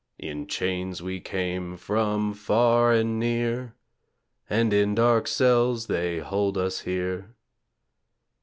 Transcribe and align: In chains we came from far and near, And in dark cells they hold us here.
In 0.17 0.47
chains 0.47 1.03
we 1.03 1.19
came 1.19 1.77
from 1.77 2.33
far 2.33 2.91
and 2.91 3.19
near, 3.19 3.75
And 4.49 4.73
in 4.73 4.95
dark 4.95 5.27
cells 5.27 5.85
they 5.85 6.17
hold 6.17 6.57
us 6.57 6.79
here. 6.79 7.35